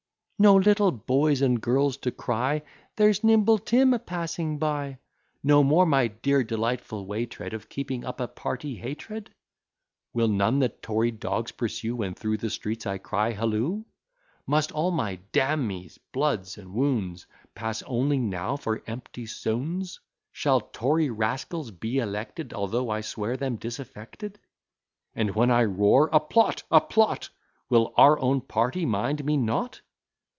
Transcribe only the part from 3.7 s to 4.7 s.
a passing